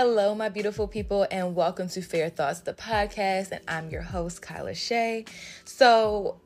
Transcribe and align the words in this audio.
Hello, 0.00 0.32
my 0.32 0.48
beautiful 0.48 0.86
people, 0.86 1.26
and 1.28 1.56
welcome 1.56 1.88
to 1.88 2.02
Fair 2.02 2.30
Thoughts, 2.30 2.60
the 2.60 2.72
podcast. 2.72 3.50
And 3.50 3.60
I'm 3.66 3.90
your 3.90 4.02
host, 4.02 4.40
Kyla 4.40 4.76
Shay. 4.76 5.24
So, 5.64 6.40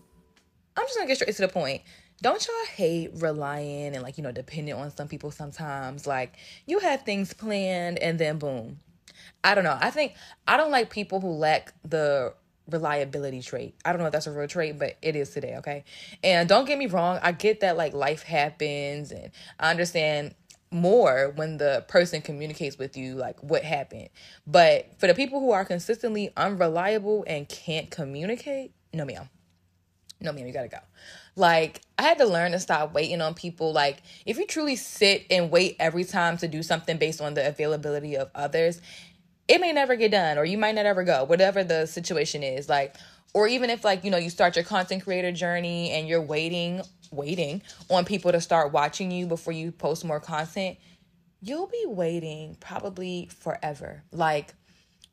I'm 0.74 0.86
just 0.86 0.96
gonna 0.96 1.06
get 1.06 1.16
straight 1.16 1.36
to 1.36 1.42
the 1.42 1.48
point. 1.48 1.82
Don't 2.22 2.42
y'all 2.46 2.66
hate 2.74 3.10
relying 3.16 3.94
and, 3.94 4.02
like, 4.02 4.16
you 4.16 4.24
know, 4.24 4.32
depending 4.32 4.72
on 4.72 4.90
some 4.96 5.06
people 5.06 5.30
sometimes? 5.30 6.06
Like, 6.06 6.38
you 6.64 6.78
have 6.78 7.02
things 7.02 7.34
planned 7.34 7.98
and 7.98 8.18
then 8.18 8.38
boom. 8.38 8.80
I 9.44 9.54
don't 9.54 9.64
know. 9.64 9.76
I 9.78 9.90
think 9.90 10.14
I 10.48 10.56
don't 10.56 10.70
like 10.70 10.88
people 10.88 11.20
who 11.20 11.28
lack 11.28 11.74
the 11.84 12.32
reliability 12.70 13.42
trait. 13.42 13.74
I 13.84 13.92
don't 13.92 14.00
know 14.00 14.06
if 14.06 14.12
that's 14.12 14.26
a 14.26 14.32
real 14.32 14.48
trait, 14.48 14.78
but 14.78 14.96
it 15.02 15.14
is 15.14 15.28
today, 15.28 15.56
okay? 15.58 15.84
And 16.24 16.48
don't 16.48 16.64
get 16.64 16.78
me 16.78 16.86
wrong, 16.86 17.18
I 17.22 17.32
get 17.32 17.60
that 17.60 17.76
like 17.76 17.92
life 17.92 18.22
happens 18.22 19.10
and 19.10 19.30
I 19.60 19.70
understand 19.70 20.34
more 20.72 21.32
when 21.36 21.58
the 21.58 21.84
person 21.88 22.22
communicates 22.22 22.78
with 22.78 22.96
you 22.96 23.14
like 23.14 23.40
what 23.42 23.64
happened. 23.64 24.08
But 24.46 24.98
for 24.98 25.06
the 25.06 25.14
people 25.14 25.40
who 25.40 25.50
are 25.50 25.64
consistently 25.64 26.30
unreliable 26.36 27.24
and 27.26 27.48
can't 27.48 27.90
communicate, 27.90 28.72
no 28.92 29.04
ma'am. 29.04 29.28
No 30.20 30.32
ma'am, 30.32 30.46
you 30.46 30.52
gotta 30.52 30.68
go. 30.68 30.78
Like 31.34 31.80
I 31.98 32.02
had 32.02 32.18
to 32.18 32.26
learn 32.26 32.52
to 32.52 32.60
stop 32.60 32.94
waiting 32.94 33.20
on 33.20 33.34
people. 33.34 33.72
Like 33.72 34.02
if 34.26 34.38
you 34.38 34.46
truly 34.46 34.76
sit 34.76 35.26
and 35.30 35.50
wait 35.50 35.76
every 35.78 36.04
time 36.04 36.36
to 36.38 36.48
do 36.48 36.62
something 36.62 36.96
based 36.96 37.20
on 37.20 37.34
the 37.34 37.46
availability 37.46 38.16
of 38.16 38.30
others, 38.34 38.80
it 39.48 39.60
may 39.60 39.72
never 39.72 39.96
get 39.96 40.12
done 40.12 40.38
or 40.38 40.44
you 40.44 40.58
might 40.58 40.74
not 40.74 40.86
ever 40.86 41.04
go, 41.04 41.24
whatever 41.24 41.64
the 41.64 41.86
situation 41.86 42.42
is. 42.42 42.68
Like 42.68 42.96
or 43.34 43.48
even 43.48 43.70
if 43.70 43.84
like, 43.84 44.04
you 44.04 44.10
know, 44.10 44.18
you 44.18 44.30
start 44.30 44.56
your 44.56 44.64
content 44.64 45.04
creator 45.04 45.32
journey 45.32 45.90
and 45.90 46.08
you're 46.08 46.22
waiting 46.22 46.82
waiting 47.12 47.62
on 47.90 48.04
people 48.04 48.32
to 48.32 48.40
start 48.40 48.72
watching 48.72 49.10
you 49.10 49.26
before 49.26 49.52
you 49.52 49.70
post 49.70 50.04
more 50.04 50.20
content, 50.20 50.78
you'll 51.40 51.66
be 51.66 51.84
waiting 51.86 52.56
probably 52.60 53.28
forever. 53.40 54.02
Like 54.10 54.54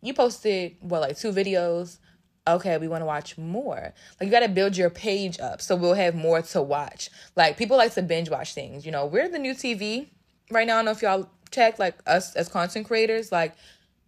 you 0.01 0.13
posted 0.13 0.77
what 0.79 1.01
like 1.01 1.17
two 1.17 1.31
videos. 1.31 1.97
Okay, 2.47 2.77
we 2.77 2.87
want 2.87 3.01
to 3.01 3.05
watch 3.05 3.37
more. 3.37 3.93
Like 4.19 4.25
you 4.25 4.31
got 4.31 4.39
to 4.39 4.49
build 4.49 4.75
your 4.75 4.89
page 4.89 5.39
up 5.39 5.61
so 5.61 5.75
we'll 5.75 5.93
have 5.93 6.15
more 6.15 6.41
to 6.41 6.61
watch. 6.61 7.09
Like 7.35 7.57
people 7.57 7.77
like 7.77 7.93
to 7.93 8.01
binge 8.01 8.29
watch 8.29 8.53
things. 8.53 8.85
You 8.85 8.91
know, 8.91 9.05
we're 9.05 9.29
the 9.29 9.39
new 9.39 9.53
TV 9.53 10.09
right 10.49 10.65
now. 10.65 10.75
I 10.75 10.77
don't 10.77 10.85
know 10.85 10.91
if 10.91 11.01
y'all 11.01 11.29
check 11.51 11.77
like 11.77 11.95
us 12.07 12.35
as 12.35 12.47
content 12.47 12.87
creators. 12.87 13.31
Like 13.31 13.55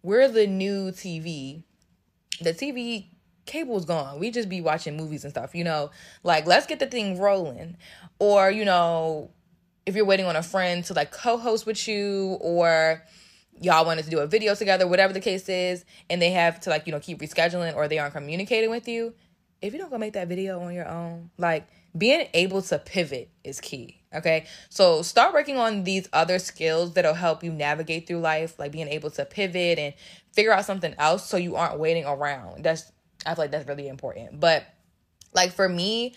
we're 0.02 0.28
the 0.28 0.46
new 0.46 0.90
TV. 0.90 1.62
The 2.40 2.54
TV 2.54 3.06
cable's 3.46 3.84
gone. 3.84 4.18
We 4.18 4.30
just 4.30 4.48
be 4.48 4.60
watching 4.60 4.96
movies 4.96 5.24
and 5.24 5.32
stuff, 5.32 5.54
you 5.54 5.64
know. 5.64 5.90
Like, 6.22 6.46
let's 6.46 6.66
get 6.66 6.78
the 6.78 6.86
thing 6.86 7.18
rolling. 7.18 7.76
Or, 8.18 8.50
you 8.50 8.64
know, 8.64 9.30
if 9.86 9.96
you're 9.96 10.04
waiting 10.04 10.26
on 10.26 10.36
a 10.36 10.42
friend 10.42 10.84
to 10.84 10.94
like 10.94 11.10
co-host 11.10 11.66
with 11.66 11.88
you 11.88 12.38
or 12.40 13.02
y'all 13.60 13.84
wanted 13.84 14.04
to 14.04 14.10
do 14.10 14.20
a 14.20 14.26
video 14.26 14.54
together, 14.54 14.86
whatever 14.86 15.12
the 15.12 15.20
case 15.20 15.48
is, 15.48 15.84
and 16.08 16.22
they 16.22 16.30
have 16.30 16.60
to 16.60 16.70
like, 16.70 16.86
you 16.86 16.92
know, 16.92 17.00
keep 17.00 17.20
rescheduling 17.20 17.74
or 17.74 17.88
they 17.88 17.98
aren't 17.98 18.14
communicating 18.14 18.70
with 18.70 18.88
you, 18.88 19.14
if 19.60 19.72
you 19.72 19.78
don't 19.78 19.90
go 19.90 19.98
make 19.98 20.14
that 20.14 20.28
video 20.28 20.60
on 20.60 20.74
your 20.74 20.88
own, 20.88 21.30
like 21.38 21.68
being 21.96 22.26
able 22.34 22.62
to 22.62 22.78
pivot 22.78 23.30
is 23.44 23.60
key. 23.60 24.00
Okay. 24.14 24.46
So 24.68 25.02
start 25.02 25.32
working 25.32 25.56
on 25.56 25.84
these 25.84 26.08
other 26.12 26.38
skills 26.38 26.94
that'll 26.94 27.14
help 27.14 27.42
you 27.42 27.52
navigate 27.52 28.06
through 28.06 28.20
life, 28.20 28.58
like 28.58 28.72
being 28.72 28.88
able 28.88 29.10
to 29.12 29.24
pivot 29.24 29.78
and 29.78 29.94
figure 30.32 30.52
out 30.52 30.64
something 30.64 30.94
else 30.98 31.28
so 31.28 31.36
you 31.36 31.56
aren't 31.56 31.78
waiting 31.78 32.04
around. 32.04 32.64
That's 32.64 32.90
I 33.26 33.34
feel 33.34 33.44
like 33.44 33.50
that's 33.50 33.68
really 33.68 33.88
important. 33.88 34.40
But 34.40 34.64
like 35.34 35.52
for 35.52 35.68
me, 35.68 36.14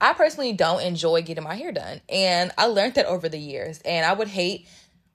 I 0.00 0.12
personally 0.12 0.52
don't 0.52 0.82
enjoy 0.82 1.22
getting 1.22 1.44
my 1.44 1.54
hair 1.54 1.72
done. 1.72 2.00
And 2.08 2.52
I 2.58 2.66
learned 2.66 2.94
that 2.94 3.06
over 3.06 3.28
the 3.28 3.38
years. 3.38 3.80
And 3.84 4.04
I 4.04 4.12
would 4.12 4.28
hate 4.28 4.68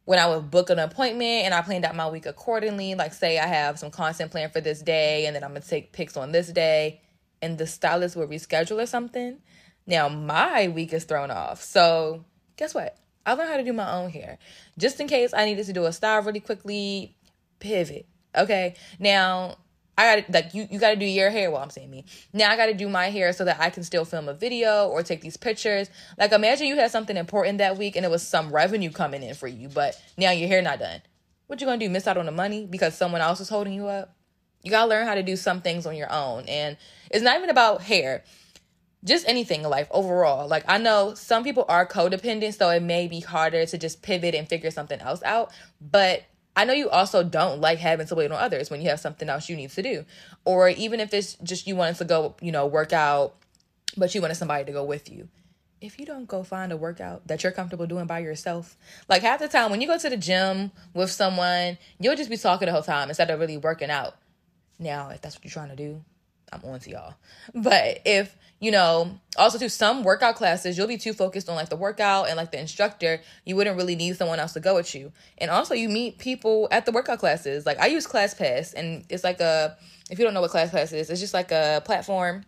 when 0.06 0.20
I 0.20 0.28
would 0.28 0.50
book 0.50 0.70
an 0.70 0.80
appointment 0.80 1.46
and 1.46 1.54
I 1.54 1.62
planned 1.62 1.86
out 1.86 1.96
my 1.96 2.10
week 2.10 2.26
accordingly. 2.26 2.96
Like, 2.96 3.14
say 3.14 3.38
I 3.38 3.48
have 3.48 3.78
some 3.78 3.92
content 3.92 4.32
planned 4.32 4.54
for 4.54 4.62
this 4.62 4.82
day 4.82 5.26
and 5.26 5.36
then 5.36 5.44
I'm 5.44 5.52
going 5.52 5.62
to 5.62 5.68
take 5.68 5.94
pics 5.94 6.18
on 6.18 6.32
this 6.32 6.48
day, 6.48 7.02
and 7.42 7.58
the 7.58 7.68
stylist 7.68 8.16
would 8.16 8.30
reschedule 8.30 8.82
or 8.82 8.86
something. 8.86 9.38
Now, 9.88 10.10
my 10.10 10.68
week 10.68 10.94
is 10.94 11.06
thrown 11.06 11.32
off. 11.32 11.62
So, 11.62 12.26
guess 12.56 12.74
what? 12.74 12.98
I 13.26 13.34
learned 13.34 13.50
how 13.50 13.58
to 13.58 13.64
do 13.64 13.74
my 13.74 13.92
own 13.94 14.10
hair. 14.10 14.38
Just 14.78 15.00
in 15.00 15.08
case 15.08 15.34
I 15.34 15.46
needed 15.46 15.66
to 15.68 15.74
do 15.74 15.86
a 15.86 15.94
style 15.94 16.22
really 16.24 16.40
quickly, 16.40 17.16
pivot. 17.60 18.08
Okay. 18.36 18.76
Now, 19.00 19.58
I 20.02 20.16
gotta 20.16 20.32
like 20.32 20.54
you 20.56 20.68
you 20.72 20.80
gotta 20.80 20.96
do 20.96 21.06
your 21.06 21.30
hair 21.30 21.52
while 21.52 21.62
I'm 21.62 21.70
saying 21.70 21.92
me. 21.92 22.06
Now 22.34 22.50
I 22.50 22.58
gotta 22.58 22.74
do 22.74 22.90
my 22.90 23.12
hair 23.12 23.34
so 23.34 23.46
that 23.46 23.60
I 23.60 23.70
can 23.70 23.84
still 23.84 24.04
film 24.04 24.28
a 24.28 24.34
video 24.34 24.88
or 24.88 25.04
take 25.04 25.22
these 25.22 25.38
pictures. 25.38 25.92
Like 26.18 26.32
imagine 26.32 26.66
you 26.66 26.76
had 26.76 26.90
something 26.90 27.16
important 27.16 27.60
that 27.60 27.78
week 27.78 27.96
and 27.96 28.04
it 28.04 28.10
was 28.10 28.28
some 28.28 28.52
revenue 28.52 28.90
coming 28.90 29.22
in 29.22 29.36
for 29.36 29.48
you, 29.48 29.70
but 29.70 30.02
now 30.18 30.32
your 30.32 30.48
hair 30.48 30.64
not 30.64 30.80
done. 30.80 31.04
What 31.46 31.62
you 31.62 31.68
gonna 31.68 31.78
do? 31.78 31.88
Miss 31.88 32.08
out 32.08 32.18
on 32.18 32.26
the 32.26 32.32
money 32.32 32.66
because 32.66 32.96
someone 32.96 33.22
else 33.22 33.40
is 33.42 33.50
holding 33.50 33.74
you 33.74 33.88
up? 33.88 34.16
You 34.64 34.72
gotta 34.72 34.90
learn 34.90 35.06
how 35.06 35.14
to 35.14 35.22
do 35.22 35.36
some 35.36 35.62
things 35.62 35.86
on 35.86 35.96
your 35.96 36.12
own. 36.12 36.46
And 36.48 36.78
it's 37.12 37.24
not 37.24 37.38
even 37.38 37.52
about 37.52 37.84
hair. 37.84 38.24
Just 39.04 39.28
anything 39.28 39.64
in 39.64 39.70
life 39.70 39.88
overall. 39.92 40.48
Like 40.48 40.64
I 40.68 40.80
know 40.80 41.14
some 41.14 41.44
people 41.44 41.66
are 41.70 41.86
codependent, 41.86 42.58
so 42.58 42.70
it 42.70 42.82
may 42.82 43.08
be 43.08 43.20
harder 43.20 43.68
to 43.68 43.78
just 43.78 44.02
pivot 44.02 44.34
and 44.34 44.50
figure 44.50 44.72
something 44.72 45.00
else 45.00 45.22
out. 45.24 45.52
But 45.80 46.24
I 46.56 46.66
know 46.66 46.74
you 46.74 46.90
also 46.90 47.24
don't 47.24 47.62
like 47.62 47.80
having 47.80 48.08
to 48.08 48.16
wait 48.16 48.32
on 48.32 48.38
others 48.38 48.70
when 48.70 48.82
you 48.82 48.90
have 48.90 49.00
something 49.00 49.30
else 49.30 49.48
you 49.48 49.56
need 49.56 49.70
to 49.72 49.82
do. 49.82 50.06
Or 50.44 50.70
even 50.70 51.00
if 51.00 51.14
it's 51.14 51.36
just 51.36 51.66
you 51.66 51.76
wanted 51.76 51.96
to 51.98 52.06
go, 52.06 52.36
you 52.42 52.52
know, 52.52 52.66
work 52.66 52.92
out, 52.92 53.36
but 53.96 54.14
you 54.14 54.22
wanted 54.22 54.36
somebody 54.36 54.66
to 54.66 54.72
go 54.72 54.84
with 54.84 55.10
you. 55.10 55.30
If 55.80 55.98
you 55.98 56.06
don't 56.06 56.28
go 56.28 56.44
find 56.44 56.72
a 56.72 56.78
workout 56.78 57.28
that 57.28 57.42
you're 57.42 57.52
comfortable 57.52 57.88
doing 57.88 58.06
by 58.06 58.20
yourself, 58.20 58.78
like 59.10 59.24
half 59.24 59.40
the 59.40 59.48
time 59.48 59.72
when 59.72 59.82
you 59.82 59.88
go 59.88 59.98
to 59.98 60.10
the 60.10 60.18
gym 60.18 60.72
with 60.94 61.10
someone, 61.10 61.78
you'll 62.00 62.16
just 62.16 62.30
be 62.30 62.38
talking 62.38 62.68
the 62.68 62.72
whole 62.72 62.84
time 62.84 63.10
instead 63.10 63.32
of 63.32 63.40
really 63.40 63.58
working 63.58 63.90
out. 63.90 64.16
Now, 64.78 65.10
if 65.10 65.22
that's 65.22 65.36
what 65.36 65.46
you're 65.46 65.52
trying 65.52 65.70
to 65.70 65.76
do, 65.76 66.04
I'm 66.52 66.64
on 66.66 66.80
to 66.82 66.90
y'all. 66.90 67.14
But 67.54 68.02
if, 68.06 68.36
you 68.60 68.72
know, 68.72 69.20
also 69.38 69.58
to 69.58 69.70
some 69.70 70.04
workout 70.04 70.36
classes, 70.36 70.78
you'll 70.78 70.88
be 70.88 70.98
too 70.98 71.14
focused 71.14 71.50
on 71.50 71.56
like 71.56 71.70
the 71.70 71.76
workout 71.76 72.28
and 72.28 72.36
like 72.38 72.52
the 72.52 72.60
instructor, 72.60 73.22
you 73.46 73.56
wouldn't 73.56 73.78
really 73.78 73.96
need 73.96 74.18
someone 74.18 74.40
else 74.40 74.54
to 74.54 74.60
go 74.60 74.76
with 74.76 74.94
you. 74.94 75.12
And 75.38 75.50
also 75.50 75.74
you 75.74 75.88
meet 75.88 76.18
people 76.18 76.68
at 76.72 76.86
the 76.86 76.92
workout 76.92 77.20
classes. 77.20 77.66
Like 77.66 77.80
I 77.80 77.88
use 77.88 78.06
ClassPass 78.06 78.74
and 78.74 79.06
it's 79.10 79.24
like 79.24 79.40
a 79.40 79.78
if 80.10 80.20
you 80.20 80.26
don't 80.26 80.34
know 80.34 80.42
what 80.42 80.52
ClassPass 80.52 80.94
is, 80.94 81.10
it's 81.10 81.22
just 81.22 81.34
like 81.34 81.52
a 81.52 81.82
platform 81.86 82.44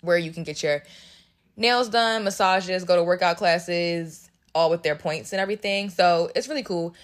where 0.00 0.16
you 0.16 0.32
can 0.32 0.44
get 0.44 0.62
your 0.62 0.82
nails 1.56 1.90
done, 1.90 2.24
massages, 2.24 2.84
go 2.84 2.96
to 2.96 3.04
workout 3.04 3.36
classes, 3.36 4.30
all 4.54 4.70
with 4.70 4.82
their 4.82 4.96
points 4.96 5.32
and 5.32 5.40
everything. 5.40 5.90
So 5.90 6.30
it's 6.34 6.48
really 6.48 6.62
cool. 6.62 6.94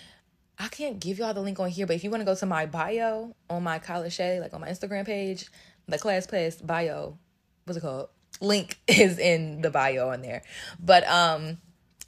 I 0.59 0.69
can't 0.69 1.01
give 1.01 1.19
y'all 1.19 1.35
the 1.35 1.41
link 1.41 1.59
on 1.61 1.69
here, 1.69 1.87
but 1.87 1.97
if 1.97 2.05
you 2.05 2.11
want 2.11 2.21
to 2.21 2.25
go 2.25 2.35
to 2.35 2.47
my 2.47 2.67
bio 2.67 3.35
on 3.51 3.63
my 3.63 3.79
Kyla 3.79 4.11
Shay, 4.11 4.41
like 4.41 4.55
on 4.55 4.61
my 4.61 4.69
Instagram 4.69 5.05
page, 5.05 5.51
the 5.93 5.99
ClassPass 5.99 6.67
bio, 6.67 7.19
what's 7.65 7.79
it 7.79 7.81
called? 7.81 8.09
Link 8.41 8.79
is 8.89 9.19
in 9.19 9.61
the 9.61 9.71
bio 9.71 10.09
on 10.09 10.23
there. 10.23 10.43
But 10.81 11.07
um 11.09 11.59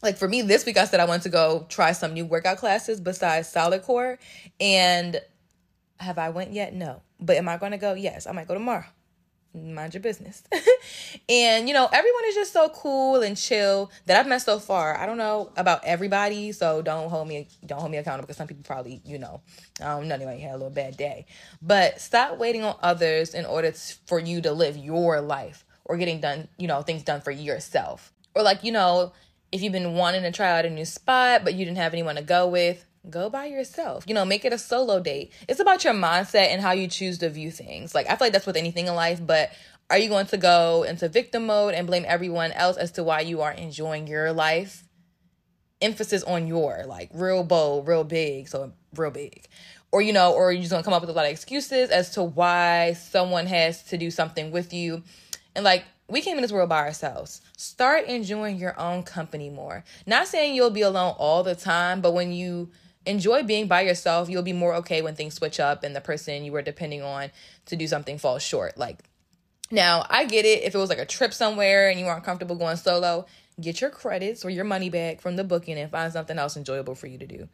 like 0.03 0.19
for 0.19 0.29
me 0.29 0.43
this 0.43 0.67
week 0.67 0.77
I 0.77 0.85
said 0.85 1.01
I 1.01 1.05
wanted 1.05 1.23
to 1.23 1.29
go 1.31 1.67
try 1.69 1.93
some 1.93 2.13
new 2.13 2.27
workout 2.27 2.59
classes 2.59 3.01
besides 3.01 3.53
Solidcore 3.53 4.19
and 4.61 5.21
have 6.01 6.19
I 6.19 6.31
went 6.31 6.53
yet? 6.53 6.75
No. 6.75 7.03
But 7.21 7.37
am 7.37 7.49
I 7.49 7.57
going 7.57 7.73
to 7.73 7.79
go? 7.79 7.95
Yes. 7.95 8.27
I 8.27 8.33
might 8.33 8.49
go 8.49 8.55
tomorrow 8.55 8.85
mind 9.55 9.95
your 9.95 10.01
business. 10.01 10.43
and 11.29 11.69
you 11.69 11.75
know, 11.75 11.89
everyone 11.93 12.25
is 12.27 12.35
just 12.35 12.53
so 12.53 12.69
cool 12.71 13.23
and 13.23 13.37
chill 13.37 13.91
that 14.07 14.19
I've 14.19 14.27
met 14.27 14.43
so 14.43 14.59
far. 14.59 14.97
I 14.97 15.07
don't 15.07 15.19
know 15.19 15.51
about 15.57 15.85
everybody, 15.85 16.53
so 16.53 16.83
don't 16.83 17.09
hold 17.09 17.29
me 17.29 17.49
don't 17.65 17.81
hold 17.81 17.91
me 17.91 17.99
accountable 17.99 18.27
because 18.27 18.37
some 18.37 18.47
people 18.47 18.65
probably, 18.65 19.01
you 19.05 19.19
know, 19.19 19.41
don't 19.79 20.09
know, 20.09 20.15
anyway, 20.15 20.41
had 20.41 20.53
a 20.53 20.57
little 20.57 20.71
bad 20.71 20.97
day. 20.97 21.27
But 21.63 22.01
stop 22.01 22.39
waiting 22.39 22.63
on 22.63 22.77
others 22.83 23.35
in 23.35 23.45
order 23.45 23.71
to, 23.71 23.95
for 24.07 24.19
you 24.19 24.41
to 24.43 24.53
live 24.53 24.77
your 24.77 25.21
life 25.21 25.65
or 25.85 25.97
getting 25.97 26.21
done, 26.21 26.49
you 26.59 26.67
know, 26.67 26.83
things 26.83 27.03
done 27.03 27.21
for 27.21 27.31
yourself. 27.31 28.13
Or 28.35 28.43
like, 28.43 28.65
you 28.65 28.73
know, 28.73 29.13
if 29.53 29.63
you've 29.63 29.73
been 29.73 29.95
wanting 29.95 30.23
to 30.23 30.33
try 30.33 30.59
out 30.59 30.65
a 30.65 30.71
new 30.71 30.85
spot 30.85 31.45
but 31.45 31.55
you 31.55 31.65
didn't 31.65 31.79
have 31.79 31.93
anyone 31.93 32.17
to 32.17 32.23
go 32.23 32.49
with, 32.49 32.85
go 33.11 33.31
by 33.31 33.47
yourself. 33.47 34.05
You 34.07 34.15
know, 34.15 34.25
make 34.25 34.45
it 34.45 34.53
a 34.53 34.59
solo 34.59 35.01
date. 35.01 35.33
It's 35.49 35.61
about 35.61 35.85
your 35.85 35.95
mindset 35.95 36.49
and 36.49 36.61
how 36.61 36.73
you 36.73 36.89
choose 36.89 37.19
to 37.19 37.29
view 37.29 37.51
things. 37.51 37.95
Like 37.95 38.07
I 38.07 38.11
feel 38.11 38.27
like 38.27 38.33
that's 38.33 38.47
with 38.47 38.57
anything 38.57 38.87
in 38.87 38.95
life, 38.95 39.25
but 39.25 39.51
are 39.91 39.99
you 39.99 40.09
going 40.09 40.27
to 40.27 40.37
go 40.37 40.83
into 40.83 41.09
victim 41.09 41.47
mode 41.47 41.75
and 41.75 41.87
blame 41.87 42.05
everyone 42.07 42.53
else 42.53 42.77
as 42.77 42.93
to 42.93 43.05
why 43.05 43.21
you 43.21 43.43
aren't 43.43 43.59
enjoying 43.59 44.07
your 44.07 44.33
life? 44.33 44.85
Emphasis 45.83 46.23
on 46.23 46.47
your, 46.47 46.85
like 46.87 47.11
real 47.13 47.45
bold, 47.45 47.87
real 47.87 48.05
big, 48.05 48.49
so 48.49 48.73
real 48.95 49.11
big. 49.11 49.47
Or 49.93 50.01
you 50.01 50.13
know, 50.13 50.33
or 50.33 50.51
you're 50.53 50.63
just 50.63 50.71
gonna 50.71 50.83
come 50.83 50.95
up 50.95 51.03
with 51.03 51.11
a 51.11 51.13
lot 51.13 51.27
of 51.27 51.31
excuses 51.31 51.91
as 51.91 52.11
to 52.11 52.23
why 52.23 52.95
someone 52.95 53.47
has 53.47 53.83
to 53.85 53.99
do 53.99 54.11
something 54.11 54.51
with 54.51 54.73
you. 54.73 55.03
And 55.55 55.65
like 55.65 55.85
we 56.09 56.21
came 56.21 56.37
in 56.37 56.43
this 56.43 56.53
world 56.53 56.69
by 56.69 56.81
ourselves. 56.81 57.41
Start 57.57 58.07
enjoying 58.07 58.57
your 58.57 58.79
own 58.79 59.03
company 59.03 59.51
more. 59.51 59.85
Not 60.07 60.29
saying 60.29 60.55
you'll 60.55 60.71
be 60.71 60.83
alone 60.83 61.15
all 61.19 61.43
the 61.43 61.55
time, 61.55 62.01
but 62.01 62.13
when 62.13 62.33
you 62.33 62.71
enjoy 63.07 63.43
being 63.43 63.67
by 63.67 63.83
yourself. 63.83 64.29
You'll 64.29 64.43
be 64.43 64.53
more 64.53 64.75
okay 64.77 65.03
when 65.03 65.15
things 65.15 65.35
switch 65.35 65.61
up 65.61 65.85
and 65.85 65.95
the 65.95 66.01
person 66.01 66.45
you 66.45 66.53
were 66.53 66.63
depending 66.63 67.03
on 67.03 67.31
to 67.67 67.77
do 67.77 67.87
something 67.87 68.19
falls 68.19 68.43
short. 68.43 68.79
Like, 68.79 69.01
now 69.71 70.07
I 70.09 70.25
get 70.25 70.45
it. 70.45 70.63
If 70.63 70.75
it 70.75 70.79
was 70.79 70.89
like 70.89 70.99
a 70.99 71.07
trip 71.07 71.33
somewhere 71.33 71.89
and 71.89 71.99
you 71.99 72.07
aren't 72.07 72.25
comfortable 72.25 72.57
going 72.57 72.77
solo, 72.77 73.27
get 73.61 73.81
your 73.81 73.91
credits 73.91 74.45
or 74.45 74.51
your 74.51 74.65
money 74.65 74.91
back 74.91 75.21
from 75.21 75.37
the 75.37 75.45
booking 75.45 75.79
and 75.79 75.91
find 75.91 76.13
something 76.13 76.39
else 76.39 76.57
enjoyable 76.57 76.95
for 76.95 77.07
you 77.07 77.19
to 77.19 77.27
do. 77.27 77.49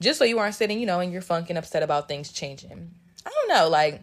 just 0.00 0.18
so 0.18 0.24
you 0.24 0.38
aren't 0.38 0.54
sitting, 0.54 0.80
you 0.80 0.86
know, 0.86 1.00
in 1.00 1.12
your 1.12 1.22
funk 1.22 1.50
and 1.50 1.58
upset 1.58 1.82
about 1.82 2.08
things 2.08 2.32
changing. 2.32 2.90
I 3.24 3.30
don't 3.30 3.56
know, 3.56 3.68
like 3.68 4.02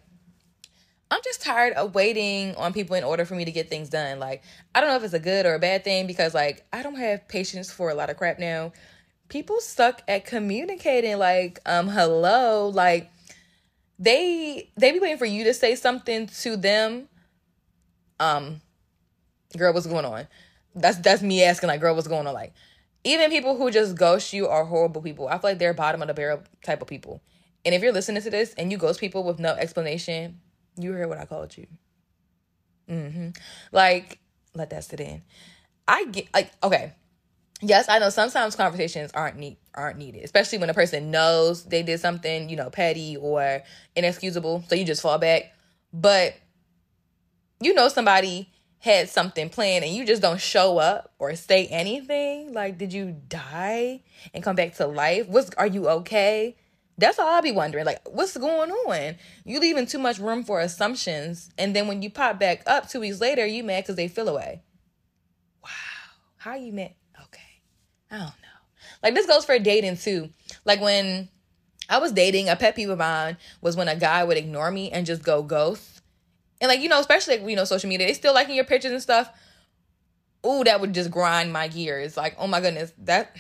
I'm 1.10 1.22
just 1.24 1.42
tired 1.42 1.74
of 1.74 1.95
waiting 1.95 2.56
on 2.56 2.74
people 2.74 2.95
in 2.95 3.04
order 3.04 3.25
for 3.25 3.33
me 3.33 3.45
to 3.45 3.51
get 3.51 3.69
things 3.69 3.90
done. 3.90 4.19
Like, 4.19 4.44
I 4.75 4.81
don't 4.81 4.90
know 4.90 4.98
if 4.98 5.04
it's 5.04 5.13
a 5.13 5.19
good 5.19 5.45
or 5.45 5.56
a 5.56 5.60
bad 5.60 5.86
thing 5.86 6.06
because, 6.06 6.33
like, 6.33 6.66
I 6.74 6.83
don't 6.83 6.98
have 6.98 7.30
patience 7.30 7.72
for 7.72 7.90
a 7.90 7.95
lot 7.95 8.10
of 8.10 8.18
crap 8.18 8.40
now. 8.40 8.74
People 9.30 9.60
suck 9.60 10.02
at 10.08 10.26
communicating. 10.26 11.18
Like, 11.18 11.60
um, 11.66 11.88
hello, 11.88 12.70
like, 12.70 13.12
they 14.00 14.70
they 14.78 14.92
be 14.92 15.00
waiting 15.00 15.18
for 15.18 15.26
you 15.26 15.44
to 15.46 15.54
say 15.54 15.76
something 15.76 16.28
to 16.28 16.56
them. 16.56 17.08
Um, 18.20 18.62
girl, 19.58 19.74
what's 19.74 19.88
going 19.88 20.06
on? 20.06 20.28
That's 20.76 20.98
that's 21.00 21.22
me 21.22 21.44
asking, 21.44 21.68
like, 21.68 21.82
girl, 21.82 21.96
what's 21.96 22.08
going 22.08 22.28
on? 22.28 22.34
Like, 22.34 22.54
even 23.04 23.30
people 23.30 23.58
who 23.58 23.72
just 23.72 23.96
ghost 23.96 24.34
you 24.34 24.48
are 24.48 24.66
horrible 24.66 25.02
people. 25.02 25.28
I 25.28 25.34
feel 25.38 25.52
like 25.52 25.60
they're 25.60 25.74
bottom 25.74 26.02
of 26.02 26.08
the 26.08 26.14
barrel 26.14 26.44
type 26.64 26.82
of 26.82 26.88
people. 26.88 27.22
And 27.66 27.74
if 27.74 27.82
you're 27.82 27.94
listening 27.94 28.22
to 28.24 28.30
this 28.30 28.54
and 28.54 28.72
you 28.72 28.78
ghost 28.78 29.00
people 29.00 29.24
with 29.24 29.40
no 29.40 29.54
explanation, 29.54 30.40
you 30.78 30.94
heard 30.94 31.10
what 31.10 31.18
I 31.18 31.26
called 31.26 31.58
you. 31.58 31.68
Mm-hmm. 32.90 33.30
Like, 33.72 34.20
let 34.54 34.70
that 34.70 34.84
sit 34.84 35.00
in. 35.00 35.22
I 35.88 36.06
get 36.06 36.28
like 36.34 36.52
okay. 36.64 36.94
Yes, 37.62 37.89
I 37.89 37.98
know 37.98 38.09
sometimes 38.09 38.56
conversations 38.56 39.12
aren't 39.13 39.38
need 39.38 39.57
aren't 39.74 39.98
needed, 39.98 40.24
especially 40.24 40.59
when 40.59 40.69
a 40.69 40.75
person 40.75 41.09
knows 41.09 41.63
they 41.65 41.81
did 41.81 42.00
something, 42.00 42.50
you 42.50 42.56
know, 42.56 42.69
petty 42.69 43.18
or 43.18 43.63
inexcusable, 43.95 44.63
so 44.68 44.75
you 44.75 44.86
just 44.86 45.01
fall 45.01 45.18
back. 45.18 45.54
But 45.92 46.36
you 47.59 47.74
know 47.74 47.88
somebody 47.88 48.51
had 48.80 49.09
something 49.09 49.50
planned 49.50 49.83
and 49.83 49.94
you 49.94 50.06
just 50.06 50.21
don't 50.21 50.39
show 50.39 50.77
up 50.77 51.13
or 51.18 51.36
say 51.36 51.65
anything. 51.68 52.54
Like, 52.54 52.77
did 52.77 52.94
you 52.94 53.15
die 53.27 54.01
and 54.33 54.44
come 54.44 54.56
back 54.56 54.75
to 54.75 54.86
life? 54.86 55.27
What's 55.27 55.50
are 55.56 55.65
you 55.65 55.89
okay? 55.89 56.56
That's 57.00 57.18
all 57.18 57.27
I'll 57.27 57.42
be 57.42 57.51
wondering. 57.51 57.86
Like, 57.86 58.07
what's 58.07 58.38
going 58.38 58.71
on? 58.71 59.15
You 59.45 59.59
leaving 59.59 59.88
too 59.88 60.00
much 60.00 60.19
room 60.19 60.44
for 60.44 60.59
assumptions, 60.59 61.51
and 61.57 61.75
then 61.75 61.88
when 61.88 62.01
you 62.01 62.09
pop 62.09 62.39
back 62.39 62.63
up 62.68 62.89
two 62.89 63.00
weeks 63.00 63.19
later, 63.19 63.45
you 63.45 63.63
mad 63.63 63.83
because 63.83 63.95
they 63.95 64.07
feel 64.07 64.30
away. 64.30 64.62
Wow, 65.63 65.69
how 66.38 66.56
you 66.56 66.71
mad? 66.74 66.94
I 68.12 68.18
don't 68.18 68.25
know. 68.25 68.31
Like 69.04 69.13
this 69.13 69.27
goes 69.27 69.45
for 69.45 69.57
dating 69.59 69.98
too. 69.98 70.30
Like 70.65 70.81
when 70.81 71.30
I 71.89 72.00
was 72.00 72.12
dating, 72.12 72.50
a 72.50 72.56
pet 72.56 72.75
peeve 72.75 72.89
of 72.89 73.00
mine 73.00 73.38
was 73.62 73.75
when 73.75 73.88
a 73.88 73.95
guy 73.95 74.24
would 74.24 74.38
ignore 74.38 74.71
me 74.71 74.92
and 74.92 75.06
just 75.06 75.24
go 75.24 75.44
ghost. 75.44 76.01
And 76.59 76.69
like 76.69 76.81
you 76.81 76.89
know, 76.89 77.00
especially 77.00 77.38
like, 77.38 77.50
you 77.50 77.56
know, 77.56 77.65
social 77.65 77.89
media, 77.89 78.07
they 78.07 78.13
still 78.13 78.33
liking 78.33 78.56
your 78.56 78.65
pictures 78.65 78.92
and 78.92 79.01
stuff. 79.01 79.30
Ooh, 80.45 80.63
that 80.63 80.80
would 80.80 80.94
just 80.94 81.12
grind 81.12 81.51
my 81.51 81.68
gears. 81.68 82.15
Like, 82.15 82.36
oh 82.39 82.48
my 82.48 82.62
goodness, 82.62 82.94
that 83.00 83.36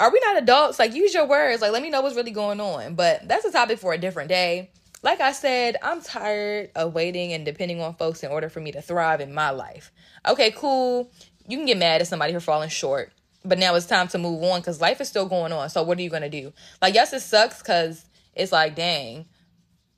are 0.00 0.10
we 0.10 0.20
not 0.24 0.38
adults? 0.38 0.78
Like, 0.78 0.94
use 0.94 1.12
your 1.12 1.26
words. 1.26 1.60
Like, 1.60 1.72
let 1.72 1.82
me 1.82 1.90
know 1.90 2.00
what's 2.00 2.16
really 2.16 2.30
going 2.30 2.58
on. 2.58 2.94
But 2.94 3.28
that's 3.28 3.44
a 3.44 3.52
topic 3.52 3.78
for 3.78 3.92
a 3.92 3.98
different 3.98 4.30
day. 4.30 4.70
Like 5.02 5.20
I 5.20 5.32
said, 5.32 5.76
I'm 5.82 6.00
tired 6.00 6.70
of 6.74 6.94
waiting 6.94 7.32
and 7.34 7.44
depending 7.44 7.80
on 7.80 7.94
folks 7.94 8.22
in 8.22 8.30
order 8.30 8.48
for 8.48 8.60
me 8.60 8.72
to 8.72 8.82
thrive 8.82 9.20
in 9.20 9.32
my 9.32 9.50
life. 9.50 9.92
Okay, 10.26 10.50
cool. 10.52 11.10
You 11.48 11.56
can 11.56 11.66
get 11.66 11.78
mad 11.78 12.00
at 12.00 12.06
somebody 12.06 12.32
for 12.32 12.40
falling 12.40 12.68
short, 12.68 13.12
but 13.44 13.58
now 13.58 13.74
it's 13.74 13.86
time 13.86 14.08
to 14.08 14.18
move 14.18 14.42
on 14.42 14.60
because 14.60 14.80
life 14.80 15.00
is 15.00 15.08
still 15.08 15.26
going 15.26 15.52
on. 15.52 15.70
So 15.70 15.82
what 15.82 15.98
are 15.98 16.02
you 16.02 16.10
gonna 16.10 16.28
do? 16.28 16.52
Like, 16.80 16.94
yes, 16.94 17.12
it 17.12 17.20
sucks 17.20 17.58
because 17.58 18.04
it's 18.34 18.52
like, 18.52 18.74
dang, 18.74 19.26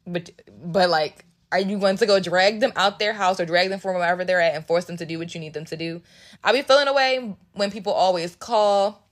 but 0.07 0.31
but 0.49 0.89
like, 0.89 1.25
are 1.51 1.61
you 1.61 1.79
going 1.79 1.97
to 1.99 2.07
go 2.07 2.19
drag 2.21 2.61
them 2.61 2.73
out 2.77 2.99
their 2.99 3.13
house 3.13 3.39
or 3.39 3.45
drag 3.45 3.69
them 3.69 3.79
from 3.79 3.97
wherever 3.97 4.25
they're 4.25 4.41
at 4.41 4.55
and 4.55 4.67
force 4.67 4.87
them 4.87 4.97
to 4.97 5.07
do 5.07 5.19
what 5.19 5.35
you 5.35 5.41
need 5.41 5.53
them 5.53 5.67
to 5.67 5.77
do? 5.77 6.01
I'll 6.43 6.55
be 6.55 6.63
feeling 6.63 6.89
away 6.89 7.37
when 7.53 7.71
people 7.71 7.93
always 7.93 8.35
call 8.37 9.03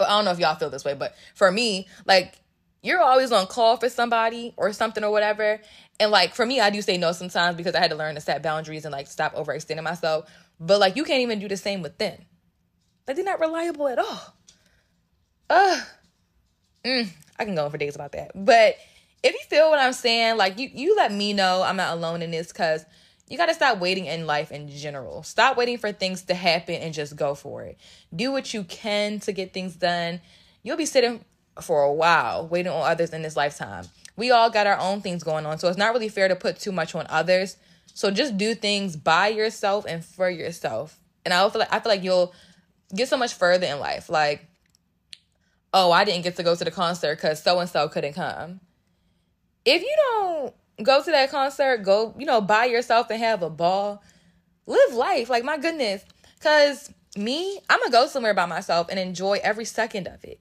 I 0.00 0.08
don't 0.08 0.24
know 0.24 0.32
if 0.32 0.38
y'all 0.38 0.56
feel 0.56 0.70
this 0.70 0.84
way, 0.84 0.94
but 0.94 1.14
for 1.34 1.50
me, 1.50 1.86
like 2.06 2.40
you're 2.82 3.00
always 3.00 3.30
on 3.30 3.46
call 3.46 3.76
for 3.76 3.88
somebody 3.88 4.52
or 4.56 4.72
something 4.72 5.04
or 5.04 5.10
whatever. 5.10 5.60
And 6.00 6.10
like 6.10 6.34
for 6.34 6.44
me, 6.44 6.60
I 6.60 6.70
do 6.70 6.82
say 6.82 6.96
no 6.96 7.12
sometimes 7.12 7.56
because 7.56 7.74
I 7.74 7.80
had 7.80 7.90
to 7.90 7.96
learn 7.96 8.16
to 8.16 8.20
set 8.20 8.42
boundaries 8.42 8.84
and 8.84 8.92
like 8.92 9.06
stop 9.06 9.34
overextending 9.34 9.82
myself. 9.84 10.28
But 10.64 10.78
like 10.78 10.96
you 10.96 11.04
can't 11.04 11.20
even 11.20 11.40
do 11.40 11.48
the 11.48 11.56
same 11.56 11.82
with 11.82 11.98
them. 11.98 12.16
Like 13.06 13.16
they're 13.16 13.24
not 13.24 13.40
reliable 13.40 13.88
at 13.88 13.98
all. 13.98 14.36
Ugh. 15.50 15.86
Mm, 16.84 17.08
I 17.38 17.44
can 17.44 17.54
go 17.54 17.64
on 17.64 17.70
for 17.70 17.78
days 17.78 17.96
about 17.96 18.12
that. 18.12 18.30
But 18.34 18.76
if 19.22 19.32
you 19.34 19.40
feel 19.48 19.70
what 19.70 19.80
I'm 19.80 19.92
saying, 19.92 20.36
like 20.36 20.58
you 20.58 20.70
you 20.72 20.96
let 20.96 21.12
me 21.12 21.32
know 21.32 21.62
I'm 21.62 21.76
not 21.76 21.96
alone 21.96 22.22
in 22.22 22.30
this 22.30 22.48
because 22.48 22.84
you 23.28 23.36
got 23.36 23.46
to 23.46 23.54
stop 23.54 23.78
waiting 23.78 24.06
in 24.06 24.26
life 24.26 24.52
in 24.52 24.68
general. 24.68 25.24
Stop 25.24 25.56
waiting 25.56 25.78
for 25.78 25.90
things 25.90 26.22
to 26.22 26.34
happen 26.34 26.76
and 26.76 26.94
just 26.94 27.16
go 27.16 27.34
for 27.34 27.62
it. 27.62 27.78
Do 28.14 28.30
what 28.30 28.54
you 28.54 28.62
can 28.64 29.18
to 29.20 29.32
get 29.32 29.52
things 29.52 29.74
done. 29.74 30.20
You'll 30.62 30.76
be 30.76 30.86
sitting 30.86 31.24
for 31.60 31.82
a 31.82 31.92
while 31.92 32.46
waiting 32.46 32.70
on 32.70 32.88
others 32.88 33.10
in 33.10 33.22
this 33.22 33.36
lifetime. 33.36 33.86
We 34.16 34.30
all 34.30 34.50
got 34.50 34.66
our 34.66 34.78
own 34.78 35.00
things 35.00 35.24
going 35.24 35.46
on, 35.46 35.58
so 35.58 35.68
it's 35.68 35.78
not 35.78 35.92
really 35.92 36.08
fair 36.08 36.28
to 36.28 36.36
put 36.36 36.60
too 36.60 36.72
much 36.72 36.94
on 36.94 37.06
others. 37.08 37.56
So 37.94 38.10
just 38.10 38.36
do 38.36 38.54
things 38.54 38.96
by 38.96 39.28
yourself 39.28 39.84
and 39.86 40.04
for 40.04 40.28
yourself. 40.30 40.98
And 41.24 41.32
I 41.32 41.48
feel 41.48 41.60
like 41.60 41.72
I 41.72 41.80
feel 41.80 41.92
like 41.92 42.02
you'll 42.02 42.34
get 42.94 43.08
so 43.08 43.16
much 43.16 43.34
further 43.34 43.66
in 43.66 43.78
life. 43.78 44.08
Like, 44.08 44.46
oh, 45.72 45.92
I 45.92 46.04
didn't 46.04 46.24
get 46.24 46.36
to 46.36 46.42
go 46.42 46.54
to 46.54 46.64
the 46.64 46.70
concert 46.70 47.16
because 47.16 47.42
so 47.42 47.58
and 47.58 47.68
so 47.68 47.88
couldn't 47.88 48.14
come. 48.14 48.60
If 49.64 49.82
you 49.82 49.94
don't 50.10 50.54
go 50.82 51.02
to 51.02 51.10
that 51.10 51.30
concert, 51.30 51.78
go, 51.78 52.14
you 52.18 52.26
know, 52.26 52.40
by 52.40 52.64
yourself 52.64 53.10
and 53.10 53.20
have 53.20 53.42
a 53.42 53.50
ball. 53.50 54.02
Live 54.66 54.94
life. 54.94 55.28
Like, 55.28 55.44
my 55.44 55.58
goodness. 55.58 56.04
Because 56.38 56.92
me, 57.16 57.60
I'm 57.68 57.80
to 57.84 57.90
go 57.90 58.06
somewhere 58.06 58.34
by 58.34 58.46
myself 58.46 58.88
and 58.90 58.98
enjoy 58.98 59.40
every 59.42 59.64
second 59.64 60.06
of 60.08 60.24
it. 60.24 60.38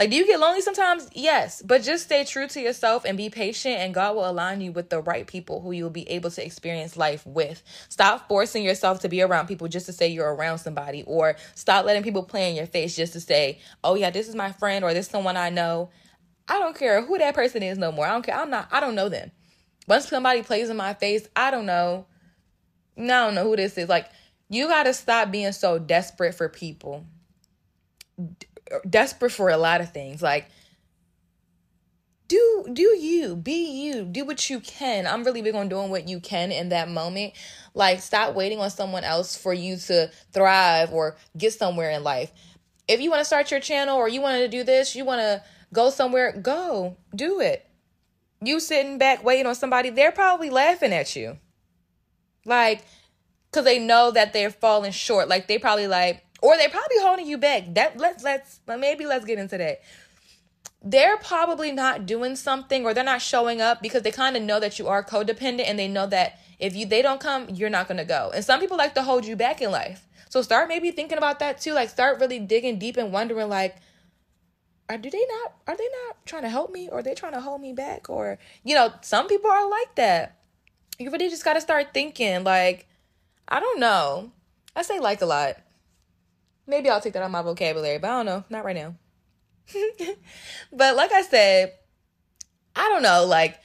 Like, 0.00 0.08
do 0.08 0.16
you 0.16 0.26
get 0.26 0.40
lonely 0.40 0.62
sometimes? 0.62 1.10
Yes. 1.12 1.60
But 1.60 1.82
just 1.82 2.04
stay 2.04 2.24
true 2.24 2.48
to 2.48 2.60
yourself 2.60 3.04
and 3.04 3.18
be 3.18 3.28
patient, 3.28 3.76
and 3.80 3.92
God 3.92 4.16
will 4.16 4.28
align 4.28 4.62
you 4.62 4.72
with 4.72 4.88
the 4.88 5.02
right 5.02 5.26
people 5.26 5.60
who 5.60 5.72
you'll 5.72 5.90
be 5.90 6.08
able 6.08 6.30
to 6.30 6.44
experience 6.44 6.96
life 6.96 7.26
with. 7.26 7.62
Stop 7.90 8.26
forcing 8.26 8.64
yourself 8.64 9.00
to 9.00 9.10
be 9.10 9.20
around 9.20 9.46
people 9.46 9.68
just 9.68 9.84
to 9.86 9.92
say 9.92 10.08
you're 10.08 10.34
around 10.34 10.56
somebody, 10.56 11.02
or 11.06 11.36
stop 11.54 11.84
letting 11.84 12.02
people 12.02 12.22
play 12.22 12.48
in 12.48 12.56
your 12.56 12.64
face 12.66 12.96
just 12.96 13.12
to 13.12 13.20
say, 13.20 13.58
oh, 13.84 13.94
yeah, 13.94 14.08
this 14.08 14.26
is 14.26 14.34
my 14.34 14.52
friend, 14.52 14.84
or 14.86 14.94
this 14.94 15.04
is 15.04 15.12
someone 15.12 15.36
I 15.36 15.50
know. 15.50 15.90
I 16.48 16.58
don't 16.58 16.76
care 16.76 17.02
who 17.02 17.18
that 17.18 17.34
person 17.34 17.62
is 17.62 17.76
no 17.76 17.92
more. 17.92 18.06
I 18.06 18.12
don't 18.12 18.24
care. 18.24 18.36
I'm 18.36 18.48
not, 18.48 18.68
I 18.72 18.80
don't 18.80 18.94
know 18.94 19.10
them. 19.10 19.30
Once 19.86 20.08
somebody 20.08 20.42
plays 20.42 20.70
in 20.70 20.78
my 20.78 20.94
face, 20.94 21.28
I 21.36 21.50
don't 21.50 21.66
know. 21.66 22.06
I 22.96 23.06
don't 23.06 23.34
know 23.34 23.44
who 23.44 23.56
this 23.56 23.76
is. 23.76 23.90
Like, 23.90 24.06
you 24.48 24.66
got 24.66 24.84
to 24.84 24.94
stop 24.94 25.30
being 25.30 25.52
so 25.52 25.78
desperate 25.78 26.34
for 26.34 26.48
people. 26.48 27.04
Desperate 28.88 29.32
for 29.32 29.50
a 29.50 29.56
lot 29.56 29.80
of 29.80 29.92
things. 29.92 30.22
Like, 30.22 30.48
do 32.28 32.66
do 32.72 32.82
you 32.82 33.34
be 33.34 33.82
you 33.82 34.04
do 34.04 34.24
what 34.24 34.48
you 34.48 34.60
can 34.60 35.04
i'm 35.04 35.24
really 35.24 35.42
big 35.42 35.56
on 35.56 35.68
doing 35.68 35.90
what 35.90 36.08
you 36.08 36.20
can 36.20 36.52
in 36.52 36.68
that 36.68 36.88
moment 36.88 37.32
like 37.74 38.00
stop 38.00 38.36
waiting 38.36 38.60
on 38.60 38.70
someone 38.70 39.02
else 39.02 39.36
for 39.36 39.52
you 39.52 39.76
to 39.76 40.08
thrive 40.32 40.92
or 40.92 41.16
get 41.36 41.52
somewhere 41.52 41.90
in 41.90 42.04
life 42.04 42.30
if 42.86 43.00
you 43.00 43.10
want 43.10 43.18
to 43.18 43.24
start 43.24 43.50
your 43.50 43.58
channel 43.58 43.96
or 43.96 44.08
you 44.08 44.20
want 44.20 44.38
to 44.38 44.46
do 44.46 44.62
this 44.62 44.94
you 44.94 45.04
want 45.04 45.18
to 45.20 45.42
go 45.72 45.90
somewhere 45.90 46.30
go 46.40 46.96
do 47.16 47.40
it 47.40 47.68
you 48.42 48.60
sitting 48.60 48.98
back 48.98 49.22
waiting 49.22 49.46
on 49.46 49.54
somebody, 49.54 49.90
they're 49.90 50.12
probably 50.12 50.50
laughing 50.50 50.92
at 50.92 51.14
you. 51.14 51.38
Like, 52.46 52.82
because 53.50 53.64
they 53.64 53.78
know 53.78 54.10
that 54.10 54.32
they're 54.32 54.50
falling 54.50 54.92
short. 54.92 55.28
Like, 55.28 55.46
they 55.46 55.58
probably 55.58 55.86
like, 55.86 56.24
or 56.42 56.56
they're 56.56 56.68
probably 56.68 56.98
holding 57.00 57.26
you 57.26 57.38
back. 57.38 57.74
That 57.74 57.98
let's 57.98 58.22
let's 58.22 58.60
maybe 58.66 59.06
let's 59.06 59.24
get 59.24 59.38
into 59.38 59.58
that. 59.58 59.80
They're 60.82 61.18
probably 61.18 61.72
not 61.72 62.06
doing 62.06 62.36
something 62.36 62.84
or 62.84 62.94
they're 62.94 63.04
not 63.04 63.20
showing 63.20 63.60
up 63.60 63.82
because 63.82 64.02
they 64.02 64.10
kind 64.10 64.36
of 64.36 64.42
know 64.42 64.60
that 64.60 64.78
you 64.78 64.88
are 64.88 65.04
codependent 65.04 65.64
and 65.66 65.78
they 65.78 65.88
know 65.88 66.06
that 66.06 66.38
if 66.58 66.74
you 66.74 66.86
they 66.86 67.02
don't 67.02 67.20
come, 67.20 67.48
you're 67.50 67.70
not 67.70 67.88
gonna 67.88 68.04
go. 68.04 68.30
And 68.34 68.44
some 68.44 68.60
people 68.60 68.78
like 68.78 68.94
to 68.94 69.02
hold 69.02 69.26
you 69.26 69.36
back 69.36 69.60
in 69.60 69.70
life. 69.70 70.06
So 70.30 70.42
start 70.42 70.68
maybe 70.68 70.90
thinking 70.90 71.18
about 71.18 71.40
that 71.40 71.60
too. 71.60 71.72
Like 71.72 71.90
start 71.90 72.20
really 72.20 72.38
digging 72.38 72.78
deep 72.78 72.96
and 72.96 73.12
wondering 73.12 73.48
like, 73.48 73.76
are 74.90 74.98
do 74.98 75.08
they 75.08 75.24
not 75.28 75.54
are 75.68 75.76
they 75.76 75.88
not 76.06 76.26
trying 76.26 76.42
to 76.42 76.48
help 76.48 76.72
me 76.72 76.88
or 76.90 77.00
they 77.00 77.14
trying 77.14 77.32
to 77.32 77.40
hold 77.40 77.60
me 77.60 77.72
back 77.72 78.10
or 78.10 78.38
you 78.64 78.74
know 78.74 78.92
some 79.02 79.28
people 79.28 79.48
are 79.48 79.70
like 79.70 79.94
that 79.94 80.36
you 80.98 81.10
really 81.10 81.30
just 81.30 81.44
got 81.44 81.54
to 81.54 81.60
start 81.60 81.94
thinking 81.94 82.42
like 82.42 82.88
i 83.48 83.60
don't 83.60 83.78
know 83.78 84.32
i 84.74 84.82
say 84.82 84.98
like 84.98 85.22
a 85.22 85.26
lot 85.26 85.56
maybe 86.70 86.88
i'll 86.88 87.00
take 87.00 87.12
that 87.12 87.22
on 87.22 87.30
my 87.30 87.42
vocabulary 87.42 87.98
but 87.98 88.10
i 88.10 88.16
don't 88.16 88.26
know 88.26 88.44
not 88.48 88.64
right 88.64 88.76
now 88.76 88.94
but 90.72 90.96
like 90.96 91.12
i 91.12 91.22
said 91.22 91.72
i 92.74 92.88
don't 92.88 93.02
know 93.02 93.24
like 93.26 93.58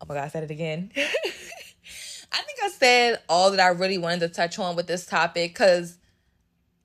oh 0.00 0.06
my 0.08 0.14
god 0.14 0.24
i 0.24 0.28
said 0.28 0.44
it 0.44 0.50
again 0.50 0.90
i 0.96 2.42
think 2.42 2.58
i 2.62 2.68
said 2.68 3.20
all 3.28 3.50
that 3.50 3.60
i 3.60 3.68
really 3.68 3.98
wanted 3.98 4.20
to 4.20 4.28
touch 4.28 4.58
on 4.58 4.76
with 4.76 4.86
this 4.86 5.06
topic 5.06 5.52
because 5.52 5.98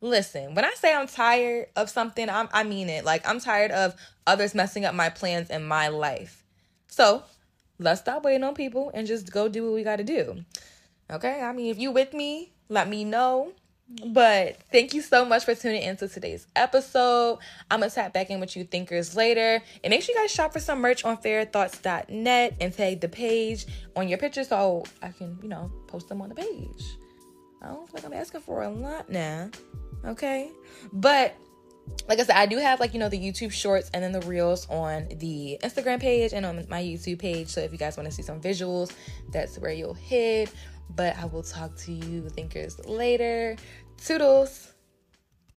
Listen, 0.04 0.54
when 0.54 0.66
I 0.66 0.72
say 0.72 0.94
I'm 0.94 1.08
tired 1.08 1.68
of 1.78 1.90
something, 1.90 2.30
I'm, 2.30 2.50
I 2.52 2.66
mean 2.66 2.90
it. 2.90 3.06
Like, 3.06 3.26
I'm 3.26 3.40
tired 3.40 3.72
of 3.72 3.96
others 4.28 4.54
messing 4.54 4.84
up 4.84 4.94
my 4.94 5.08
plans 5.10 5.50
in 5.50 5.64
my 5.64 5.88
life. 5.88 6.44
So, 6.88 7.24
let's 7.80 8.02
stop 8.02 8.26
waiting 8.26 8.44
on 8.44 8.54
people 8.54 8.92
and 8.94 9.08
just 9.08 9.32
go 9.32 9.48
do 9.48 9.64
what 9.64 9.74
we 9.74 9.82
got 9.82 9.96
to 9.96 10.04
do. 10.04 10.44
Okay? 11.10 11.40
I 11.42 11.54
mean, 11.54 11.72
if 11.72 11.80
you 11.80 11.90
with 11.92 12.14
me, 12.14 12.52
let 12.68 12.90
me 12.90 13.06
know. 13.06 13.54
But 14.08 14.58
thank 14.72 14.94
you 14.94 15.02
so 15.02 15.26
much 15.26 15.46
for 15.46 15.54
tuning 15.54 15.84
into 15.84 16.08
today's 16.08 16.48
episode. 16.56 17.40
I'm 17.70 17.82
gonna 17.82 17.92
tap 17.92 18.14
back 18.14 18.30
in 18.30 18.40
with 18.40 18.56
you 18.56 18.64
thinkers 18.64 19.16
later. 19.16 19.62
And 19.84 19.92
make 19.92 20.02
sure 20.02 20.16
you 20.16 20.22
guys 20.22 20.32
shop 20.32 20.54
for 20.54 20.60
some 20.60 20.80
merch 20.80 21.04
on 21.06 21.18
fairthoughts.net 21.18 22.56
and 22.60 22.74
tag 22.74 23.02
the 23.02 23.10
page 23.10 23.66
on 23.96 24.08
your 24.08 24.18
picture 24.18 24.44
so 24.44 24.86
I 25.02 25.10
can, 25.10 25.38
you 25.44 25.50
know, 25.50 25.72
post 25.88 26.10
them 26.10 26.22
on 26.22 26.30
the 26.30 26.36
page. 26.36 26.98
I 27.62 27.68
don't 27.68 27.88
feel 27.88 27.96
like 27.96 28.06
I'm 28.06 28.14
asking 28.14 28.42
for 28.42 28.64
a 28.64 28.70
lot 28.70 29.10
now. 29.10 29.50
Okay. 30.06 30.50
But 30.92 31.36
like 32.08 32.20
I 32.20 32.24
said, 32.24 32.36
I 32.36 32.46
do 32.46 32.58
have 32.58 32.80
like, 32.80 32.94
you 32.94 33.00
know, 33.00 33.10
the 33.10 33.20
YouTube 33.20 33.52
shorts 33.52 33.90
and 33.94 34.04
then 34.04 34.12
the 34.12 34.22
reels 34.22 34.68
on 34.70 35.08
the 35.18 35.58
Instagram 35.64 36.00
page 36.00 36.34
and 36.34 36.46
on 36.46 36.66
my 36.70 36.82
YouTube 36.82 37.20
page. 37.20 37.50
So 37.50 37.62
if 37.62 37.72
you 37.72 37.78
guys 37.78 37.98
want 37.98 38.10
to 38.10 38.16
see 38.16 38.22
some 38.22 38.40
visuals, 38.40 38.92
that's 39.32 39.58
where 39.60 39.72
you'll 39.72 39.94
hit. 39.94 40.50
But 40.96 41.18
I 41.18 41.26
will 41.26 41.44
talk 41.44 41.76
to 41.78 41.92
you 41.92 42.30
thinkers 42.30 42.80
later. 42.86 43.56
Toodles. 43.98 44.73